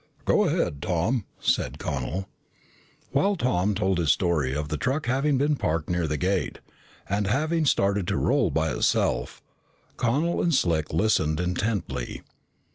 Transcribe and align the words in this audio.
"Go 0.25 0.45
ahead, 0.45 0.81
Tom," 0.81 1.25
said 1.39 1.77
Connel. 1.77 2.27
While 3.11 3.35
Tom 3.35 3.75
told 3.75 3.99
his 3.99 4.11
story 4.11 4.51
of 4.55 4.67
the 4.69 4.75
truck 4.77 5.05
having 5.05 5.37
been 5.37 5.55
parked 5.55 5.91
near 5.91 6.07
the 6.07 6.17
gate, 6.17 6.57
and 7.07 7.27
having 7.27 7.67
started 7.67 8.07
to 8.07 8.17
roll 8.17 8.49
by 8.49 8.73
itself, 8.73 9.43
Connel 9.97 10.41
and 10.41 10.55
Slick 10.55 10.91
listened 10.91 11.39
intently. 11.39 12.23